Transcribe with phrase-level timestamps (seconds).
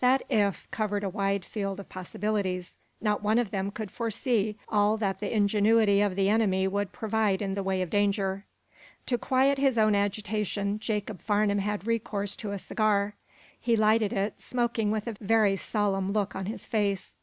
[0.00, 2.76] That "if" covered a wide field of possibilities.
[3.02, 7.42] Not one of them could foresee all that the ingenuity of the enemy would provide
[7.42, 8.46] in the way of danger.
[9.04, 13.16] To quiet his own agitation Jacob Farnum had recourse to a cigar.
[13.60, 17.18] He lighted it, smoking with a very solemn look on his face.